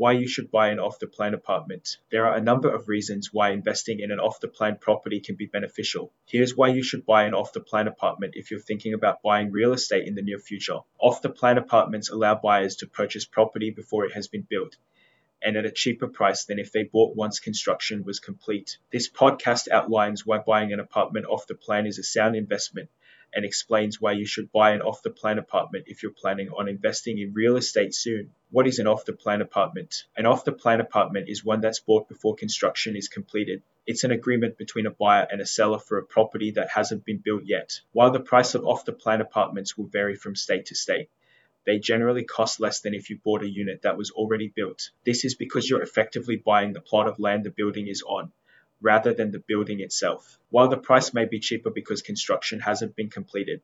Why 0.00 0.12
you 0.12 0.28
should 0.28 0.50
buy 0.50 0.70
an 0.70 0.78
off 0.78 0.98
the 0.98 1.06
plan 1.06 1.34
apartment. 1.34 1.98
There 2.10 2.24
are 2.24 2.34
a 2.34 2.40
number 2.40 2.74
of 2.74 2.88
reasons 2.88 3.34
why 3.34 3.50
investing 3.50 4.00
in 4.00 4.10
an 4.10 4.18
off 4.18 4.40
the 4.40 4.48
plan 4.48 4.78
property 4.80 5.20
can 5.20 5.36
be 5.36 5.44
beneficial. 5.44 6.10
Here's 6.24 6.56
why 6.56 6.68
you 6.68 6.82
should 6.82 7.04
buy 7.04 7.24
an 7.24 7.34
off 7.34 7.52
the 7.52 7.60
plan 7.60 7.86
apartment 7.86 8.32
if 8.34 8.50
you're 8.50 8.60
thinking 8.60 8.94
about 8.94 9.20
buying 9.20 9.52
real 9.52 9.74
estate 9.74 10.08
in 10.08 10.14
the 10.14 10.22
near 10.22 10.38
future. 10.38 10.78
Off 10.98 11.20
the 11.20 11.28
plan 11.28 11.58
apartments 11.58 12.08
allow 12.08 12.34
buyers 12.34 12.76
to 12.76 12.86
purchase 12.86 13.26
property 13.26 13.72
before 13.72 14.06
it 14.06 14.14
has 14.14 14.26
been 14.26 14.46
built 14.48 14.78
and 15.42 15.58
at 15.58 15.66
a 15.66 15.70
cheaper 15.70 16.08
price 16.08 16.46
than 16.46 16.58
if 16.58 16.72
they 16.72 16.84
bought 16.84 17.14
once 17.14 17.38
construction 17.38 18.02
was 18.02 18.20
complete. 18.20 18.78
This 18.90 19.10
podcast 19.10 19.68
outlines 19.68 20.24
why 20.24 20.38
buying 20.38 20.72
an 20.72 20.80
apartment 20.80 21.26
off 21.26 21.46
the 21.46 21.54
plan 21.54 21.86
is 21.86 21.98
a 21.98 22.02
sound 22.02 22.36
investment 22.36 22.88
and 23.34 23.44
explains 23.44 24.00
why 24.00 24.12
you 24.12 24.24
should 24.24 24.50
buy 24.50 24.70
an 24.70 24.80
off 24.80 25.02
the 25.02 25.10
plan 25.10 25.38
apartment 25.38 25.84
if 25.88 26.02
you're 26.02 26.10
planning 26.10 26.48
on 26.48 26.68
investing 26.68 27.18
in 27.18 27.34
real 27.34 27.58
estate 27.58 27.94
soon. 27.94 28.32
What 28.52 28.66
is 28.66 28.80
an 28.80 28.88
off 28.88 29.04
the 29.04 29.12
plan 29.12 29.42
apartment? 29.42 30.06
An 30.16 30.26
off 30.26 30.44
the 30.44 30.50
plan 30.50 30.80
apartment 30.80 31.28
is 31.28 31.44
one 31.44 31.60
that's 31.60 31.78
bought 31.78 32.08
before 32.08 32.34
construction 32.34 32.96
is 32.96 33.06
completed. 33.06 33.62
It's 33.86 34.02
an 34.02 34.10
agreement 34.10 34.58
between 34.58 34.86
a 34.86 34.90
buyer 34.90 35.24
and 35.30 35.40
a 35.40 35.46
seller 35.46 35.78
for 35.78 35.98
a 35.98 36.04
property 36.04 36.50
that 36.52 36.68
hasn't 36.68 37.04
been 37.04 37.18
built 37.18 37.44
yet. 37.44 37.80
While 37.92 38.10
the 38.10 38.18
price 38.18 38.56
of 38.56 38.66
off 38.66 38.84
the 38.84 38.92
plan 38.92 39.20
apartments 39.20 39.78
will 39.78 39.86
vary 39.86 40.16
from 40.16 40.34
state 40.34 40.66
to 40.66 40.74
state, 40.74 41.10
they 41.64 41.78
generally 41.78 42.24
cost 42.24 42.58
less 42.58 42.80
than 42.80 42.92
if 42.92 43.08
you 43.08 43.20
bought 43.22 43.44
a 43.44 43.48
unit 43.48 43.82
that 43.82 43.96
was 43.96 44.10
already 44.10 44.48
built. 44.48 44.90
This 45.04 45.24
is 45.24 45.36
because 45.36 45.70
you're 45.70 45.82
effectively 45.82 46.34
buying 46.34 46.72
the 46.72 46.80
plot 46.80 47.06
of 47.06 47.20
land 47.20 47.44
the 47.44 47.50
building 47.50 47.86
is 47.86 48.02
on 48.02 48.32
rather 48.80 49.14
than 49.14 49.30
the 49.30 49.38
building 49.38 49.78
itself. 49.78 50.40
While 50.48 50.68
the 50.68 50.76
price 50.76 51.14
may 51.14 51.26
be 51.26 51.38
cheaper 51.38 51.70
because 51.70 52.02
construction 52.02 52.58
hasn't 52.58 52.96
been 52.96 53.10
completed, 53.10 53.60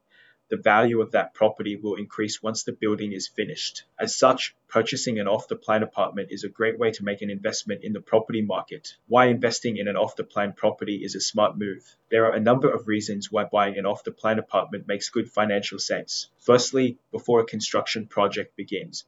the 0.48 0.56
value 0.56 1.00
of 1.00 1.10
that 1.10 1.34
property 1.34 1.76
will 1.76 1.96
increase 1.96 2.42
once 2.42 2.62
the 2.62 2.72
building 2.72 3.12
is 3.12 3.26
finished. 3.26 3.84
As 3.98 4.14
such, 4.14 4.54
purchasing 4.68 5.18
an 5.18 5.26
off 5.26 5.48
the 5.48 5.56
plan 5.56 5.82
apartment 5.82 6.28
is 6.30 6.44
a 6.44 6.48
great 6.48 6.78
way 6.78 6.92
to 6.92 7.04
make 7.04 7.22
an 7.22 7.30
investment 7.30 7.82
in 7.82 7.92
the 7.92 8.00
property 8.00 8.42
market. 8.42 8.94
Why 9.08 9.26
investing 9.26 9.76
in 9.76 9.88
an 9.88 9.96
off 9.96 10.14
the 10.14 10.24
plan 10.24 10.52
property 10.52 11.04
is 11.04 11.16
a 11.16 11.20
smart 11.20 11.58
move. 11.58 11.96
There 12.10 12.26
are 12.26 12.34
a 12.34 12.40
number 12.40 12.70
of 12.70 12.86
reasons 12.86 13.32
why 13.32 13.44
buying 13.44 13.76
an 13.76 13.86
off 13.86 14.04
the 14.04 14.12
plan 14.12 14.38
apartment 14.38 14.86
makes 14.86 15.08
good 15.08 15.30
financial 15.30 15.78
sense. 15.78 16.28
Firstly, 16.38 16.98
before 17.10 17.40
a 17.40 17.46
construction 17.46 18.06
project 18.06 18.56
begins, 18.56 19.04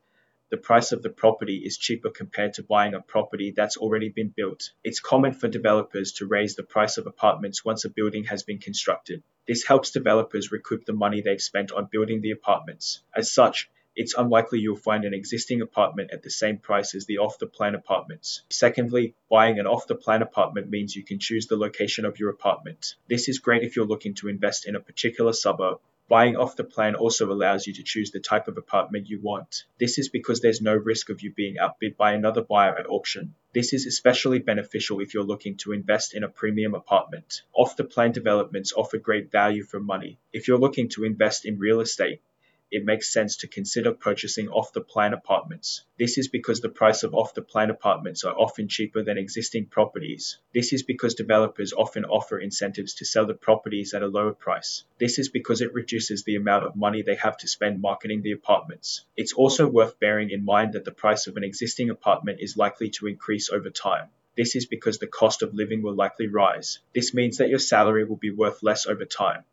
the 0.50 0.56
price 0.56 0.92
of 0.92 1.02
the 1.02 1.10
property 1.10 1.56
is 1.56 1.76
cheaper 1.76 2.08
compared 2.08 2.54
to 2.54 2.62
buying 2.62 2.94
a 2.94 3.02
property 3.02 3.52
that's 3.54 3.76
already 3.76 4.08
been 4.08 4.32
built. 4.34 4.70
It's 4.82 4.98
common 4.98 5.32
for 5.32 5.46
developers 5.46 6.12
to 6.12 6.26
raise 6.26 6.56
the 6.56 6.62
price 6.62 6.96
of 6.96 7.06
apartments 7.06 7.66
once 7.66 7.84
a 7.84 7.90
building 7.90 8.24
has 8.24 8.42
been 8.44 8.58
constructed. 8.58 9.22
This 9.46 9.66
helps 9.66 9.90
developers 9.90 10.50
recoup 10.50 10.86
the 10.86 10.94
money 10.94 11.20
they've 11.20 11.40
spent 11.40 11.70
on 11.70 11.88
building 11.92 12.22
the 12.22 12.30
apartments. 12.30 13.02
As 13.14 13.30
such, 13.30 13.68
it's 13.94 14.14
unlikely 14.14 14.60
you'll 14.60 14.76
find 14.76 15.04
an 15.04 15.12
existing 15.12 15.60
apartment 15.60 16.12
at 16.12 16.22
the 16.22 16.30
same 16.30 16.58
price 16.58 16.94
as 16.94 17.04
the 17.04 17.18
off 17.18 17.38
the 17.38 17.46
plan 17.46 17.74
apartments. 17.74 18.42
Secondly, 18.48 19.14
buying 19.28 19.58
an 19.58 19.66
off 19.66 19.86
the 19.86 19.96
plan 19.96 20.22
apartment 20.22 20.70
means 20.70 20.96
you 20.96 21.04
can 21.04 21.18
choose 21.18 21.46
the 21.46 21.56
location 21.56 22.06
of 22.06 22.18
your 22.18 22.30
apartment. 22.30 22.94
This 23.08 23.28
is 23.28 23.38
great 23.38 23.64
if 23.64 23.76
you're 23.76 23.84
looking 23.84 24.14
to 24.14 24.28
invest 24.28 24.66
in 24.66 24.76
a 24.76 24.80
particular 24.80 25.32
suburb 25.32 25.80
Buying 26.08 26.36
off 26.36 26.56
the 26.56 26.64
plan 26.64 26.94
also 26.94 27.30
allows 27.30 27.66
you 27.66 27.74
to 27.74 27.82
choose 27.82 28.10
the 28.10 28.18
type 28.18 28.48
of 28.48 28.56
apartment 28.56 29.10
you 29.10 29.20
want. 29.20 29.64
This 29.78 29.98
is 29.98 30.08
because 30.08 30.40
there's 30.40 30.62
no 30.62 30.74
risk 30.74 31.10
of 31.10 31.20
you 31.22 31.30
being 31.34 31.58
outbid 31.58 31.98
by 31.98 32.12
another 32.12 32.40
buyer 32.40 32.78
at 32.78 32.88
auction. 32.88 33.34
This 33.52 33.74
is 33.74 33.84
especially 33.84 34.38
beneficial 34.38 35.00
if 35.00 35.12
you're 35.12 35.22
looking 35.22 35.58
to 35.58 35.72
invest 35.72 36.14
in 36.14 36.24
a 36.24 36.28
premium 36.28 36.74
apartment. 36.74 37.42
Off 37.52 37.76
the 37.76 37.84
plan 37.84 38.12
developments 38.12 38.72
offer 38.72 38.96
great 38.96 39.30
value 39.30 39.64
for 39.64 39.80
money. 39.80 40.18
If 40.32 40.48
you're 40.48 40.58
looking 40.58 40.88
to 40.90 41.04
invest 41.04 41.44
in 41.44 41.58
real 41.58 41.80
estate, 41.80 42.22
it 42.70 42.84
makes 42.84 43.12
sense 43.12 43.36
to 43.36 43.48
consider 43.48 43.92
purchasing 43.92 44.48
off 44.48 44.74
the 44.74 44.80
plan 44.80 45.14
apartments. 45.14 45.84
This 45.98 46.18
is 46.18 46.28
because 46.28 46.60
the 46.60 46.68
price 46.68 47.02
of 47.02 47.14
off 47.14 47.32
the 47.32 47.40
plan 47.40 47.70
apartments 47.70 48.24
are 48.24 48.38
often 48.38 48.68
cheaper 48.68 49.02
than 49.02 49.16
existing 49.16 49.66
properties. 49.66 50.38
This 50.52 50.74
is 50.74 50.82
because 50.82 51.14
developers 51.14 51.72
often 51.72 52.04
offer 52.04 52.38
incentives 52.38 52.94
to 52.96 53.06
sell 53.06 53.24
the 53.24 53.32
properties 53.32 53.94
at 53.94 54.02
a 54.02 54.06
lower 54.06 54.34
price. 54.34 54.84
This 54.98 55.18
is 55.18 55.30
because 55.30 55.62
it 55.62 55.72
reduces 55.72 56.24
the 56.24 56.36
amount 56.36 56.66
of 56.66 56.76
money 56.76 57.00
they 57.00 57.14
have 57.14 57.38
to 57.38 57.48
spend 57.48 57.80
marketing 57.80 58.20
the 58.20 58.32
apartments. 58.32 59.04
It's 59.16 59.32
also 59.32 59.66
worth 59.66 59.98
bearing 59.98 60.30
in 60.30 60.44
mind 60.44 60.74
that 60.74 60.84
the 60.84 60.92
price 60.92 61.26
of 61.26 61.38
an 61.38 61.44
existing 61.44 61.88
apartment 61.88 62.40
is 62.40 62.58
likely 62.58 62.90
to 62.90 63.06
increase 63.06 63.48
over 63.50 63.70
time. 63.70 64.08
This 64.36 64.54
is 64.54 64.66
because 64.66 64.98
the 64.98 65.06
cost 65.06 65.42
of 65.42 65.54
living 65.54 65.82
will 65.82 65.94
likely 65.94 66.28
rise. 66.28 66.80
This 66.94 67.14
means 67.14 67.38
that 67.38 67.48
your 67.48 67.58
salary 67.58 68.04
will 68.04 68.16
be 68.16 68.30
worth 68.30 68.62
less 68.62 68.86
over 68.86 69.06
time 69.06 69.44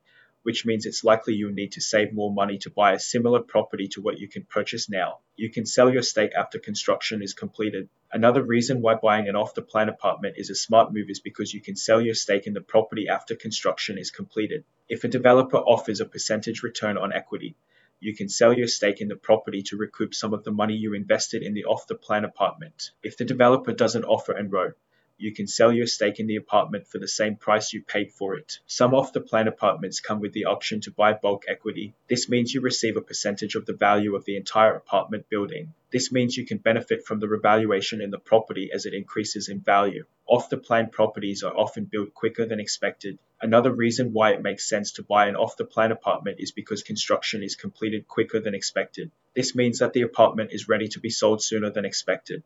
which 0.45 0.63
means 0.63 0.85
it's 0.85 1.03
likely 1.03 1.33
you'll 1.33 1.51
need 1.51 1.71
to 1.71 1.81
save 1.81 2.13
more 2.13 2.31
money 2.31 2.59
to 2.59 2.69
buy 2.69 2.93
a 2.93 2.99
similar 2.99 3.39
property 3.39 3.87
to 3.87 3.99
what 3.99 4.19
you 4.19 4.27
can 4.27 4.43
purchase 4.43 4.87
now. 4.87 5.17
You 5.35 5.49
can 5.49 5.65
sell 5.65 5.91
your 5.91 6.03
stake 6.03 6.33
after 6.37 6.59
construction 6.59 7.23
is 7.23 7.33
completed. 7.33 7.89
Another 8.11 8.43
reason 8.43 8.79
why 8.79 8.93
buying 8.93 9.27
an 9.27 9.35
off 9.35 9.55
the 9.55 9.63
plan 9.63 9.89
apartment 9.89 10.35
is 10.37 10.51
a 10.51 10.55
smart 10.55 10.93
move 10.93 11.09
is 11.09 11.19
because 11.19 11.51
you 11.51 11.61
can 11.61 11.75
sell 11.75 11.99
your 11.99 12.13
stake 12.13 12.45
in 12.45 12.53
the 12.53 12.61
property 12.61 13.07
after 13.07 13.35
construction 13.35 13.97
is 13.97 14.11
completed. 14.11 14.63
If 14.87 15.03
a 15.03 15.07
developer 15.07 15.57
offers 15.57 15.99
a 15.99 16.05
percentage 16.05 16.61
return 16.61 16.99
on 16.99 17.11
equity, 17.11 17.55
you 17.99 18.15
can 18.15 18.29
sell 18.29 18.53
your 18.53 18.67
stake 18.67 19.01
in 19.01 19.07
the 19.07 19.15
property 19.15 19.63
to 19.63 19.77
recoup 19.77 20.13
some 20.13 20.35
of 20.35 20.43
the 20.43 20.51
money 20.51 20.75
you 20.75 20.93
invested 20.93 21.41
in 21.41 21.55
the 21.55 21.65
off 21.65 21.87
the 21.87 21.95
plan 21.95 22.23
apartment. 22.23 22.91
If 23.01 23.17
the 23.17 23.25
developer 23.25 23.73
doesn't 23.73 24.05
offer 24.05 24.35
Enro, 24.35 24.73
you 25.17 25.33
can 25.33 25.47
sell 25.47 25.71
your 25.71 25.87
stake 25.87 26.19
in 26.19 26.27
the 26.27 26.35
apartment 26.35 26.85
for 26.87 26.99
the 26.99 27.07
same 27.07 27.37
price 27.37 27.71
you 27.71 27.81
paid 27.81 28.11
for 28.11 28.35
it. 28.35 28.59
Some 28.67 28.93
off 28.93 29.13
the 29.13 29.21
plan 29.21 29.47
apartments 29.47 30.01
come 30.01 30.19
with 30.19 30.33
the 30.33 30.45
option 30.45 30.81
to 30.81 30.91
buy 30.91 31.13
bulk 31.13 31.45
equity. 31.47 31.93
This 32.09 32.27
means 32.27 32.53
you 32.53 32.59
receive 32.59 32.97
a 32.97 33.01
percentage 33.01 33.55
of 33.55 33.65
the 33.65 33.73
value 33.73 34.15
of 34.15 34.25
the 34.25 34.35
entire 34.35 34.75
apartment 34.75 35.29
building. 35.29 35.73
This 35.89 36.11
means 36.11 36.35
you 36.35 36.45
can 36.45 36.57
benefit 36.57 37.05
from 37.05 37.21
the 37.21 37.29
revaluation 37.29 38.01
in 38.01 38.11
the 38.11 38.19
property 38.19 38.71
as 38.73 38.85
it 38.85 38.93
increases 38.93 39.47
in 39.47 39.61
value. 39.61 40.05
Off 40.27 40.49
the 40.49 40.57
plan 40.57 40.89
properties 40.89 41.43
are 41.43 41.55
often 41.55 41.85
built 41.85 42.13
quicker 42.13 42.45
than 42.45 42.59
expected. 42.59 43.17
Another 43.41 43.71
reason 43.71 44.11
why 44.11 44.33
it 44.33 44.41
makes 44.41 44.67
sense 44.67 44.91
to 44.93 45.03
buy 45.03 45.27
an 45.27 45.37
off 45.37 45.55
the 45.55 45.63
plan 45.63 45.93
apartment 45.93 46.41
is 46.41 46.51
because 46.51 46.83
construction 46.83 47.41
is 47.41 47.55
completed 47.55 48.07
quicker 48.07 48.41
than 48.41 48.55
expected. 48.55 49.11
This 49.33 49.55
means 49.55 49.79
that 49.79 49.93
the 49.93 50.01
apartment 50.01 50.51
is 50.51 50.67
ready 50.67 50.89
to 50.89 50.99
be 50.99 51.09
sold 51.09 51.41
sooner 51.41 51.69
than 51.69 51.85
expected 51.85 52.43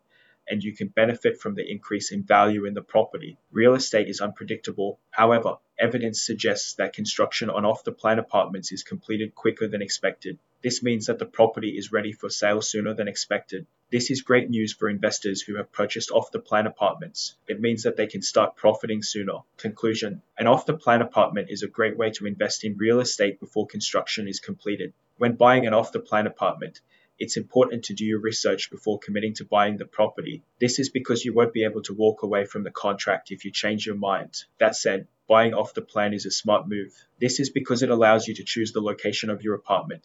and 0.50 0.64
you 0.64 0.76
can 0.76 0.88
benefit 0.88 1.40
from 1.40 1.56
the 1.56 1.70
increase 1.70 2.12
in 2.12 2.24
value 2.24 2.66
in 2.66 2.74
the 2.74 2.82
property. 2.82 3.38
Real 3.52 3.76
estate 3.76 4.08
is 4.08 4.20
unpredictable. 4.20 5.00
However, 5.12 5.58
evidence 5.78 6.22
suggests 6.22 6.74
that 6.76 6.94
construction 6.94 7.50
on 7.50 7.66
off 7.66 7.84
the 7.84 7.92
plan 7.92 8.20
apartments 8.20 8.72
is 8.72 8.84
completed 8.84 9.36
quicker 9.36 9.68
than 9.68 9.82
expected. 9.82 10.40
This 10.62 10.84
means 10.84 11.06
that 11.06 11.20
the 11.20 11.26
property 11.26 11.78
is 11.78 11.92
ready 11.92 12.12
for 12.12 12.30
sale 12.30 12.62
sooner 12.62 12.94
than 12.94 13.08
expected. 13.08 13.66
This 13.92 14.12
is 14.12 14.22
great 14.22 14.50
news 14.50 14.74
for 14.74 14.90
investors 14.90 15.42
who 15.42 15.56
have 15.56 15.72
purchased 15.72 16.12
off 16.12 16.32
the 16.32 16.40
plan 16.40 16.68
apartments. 16.68 17.36
It 17.48 17.62
means 17.62 17.84
that 17.84 17.96
they 17.96 18.08
can 18.08 18.22
start 18.22 18.56
profiting 18.56 19.02
sooner. 19.02 19.40
Conclusion 19.58 20.22
An 20.38 20.48
off 20.48 20.66
the 20.66 20.78
plan 20.78 21.02
apartment 21.02 21.50
is 21.50 21.64
a 21.64 21.68
great 21.68 21.98
way 21.98 22.12
to 22.12 22.28
invest 22.28 22.64
in 22.64 22.78
real 22.78 23.00
estate 23.00 23.40
before 23.40 23.68
construction 23.68 24.28
is 24.28 24.40
completed. 24.40 24.94
When 25.18 25.36
buying 25.36 25.66
an 25.66 25.74
off 25.74 25.92
the 25.92 26.00
plan 26.00 26.28
apartment, 26.28 26.82
it's 27.20 27.36
important 27.36 27.84
to 27.86 27.94
do 27.94 28.06
your 28.06 28.20
research 28.20 28.72
before 28.72 28.98
committing 28.98 29.34
to 29.36 29.46
buying 29.46 29.78
the 29.78 29.86
property. 29.86 30.42
This 30.60 30.80
is 30.80 30.90
because 30.90 31.26
you 31.26 31.34
won't 31.34 31.54
be 31.54 31.66
able 31.66 31.82
to 31.84 31.94
walk 31.94 32.24
away 32.24 32.46
from 32.46 32.64
the 32.64 32.72
contract 32.72 33.32
if 33.32 33.44
you 33.44 33.52
change 33.52 33.86
your 33.86 33.98
mind. 33.98 34.46
That 34.58 34.76
said, 34.76 35.08
buying 35.28 35.54
off 35.54 35.74
the 35.74 35.82
plan 35.82 36.14
is 36.14 36.26
a 36.26 36.32
smart 36.32 36.68
move. 36.68 36.94
This 37.20 37.42
is 37.42 37.50
because 37.50 37.84
it 37.84 37.90
allows 37.90 38.28
you 38.28 38.36
to 38.36 38.44
choose 38.44 38.72
the 38.72 38.82
location 38.82 39.30
of 39.30 39.44
your 39.44 39.56
apartment. 39.56 40.04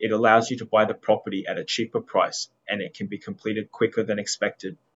It 0.00 0.10
allows 0.10 0.50
you 0.50 0.56
to 0.58 0.64
buy 0.64 0.86
the 0.86 0.94
property 0.94 1.44
at 1.46 1.58
a 1.58 1.64
cheaper 1.64 2.00
price 2.00 2.48
and 2.66 2.80
it 2.80 2.94
can 2.94 3.06
be 3.06 3.18
completed 3.18 3.70
quicker 3.70 4.02
than 4.02 4.18
expected. 4.18 4.76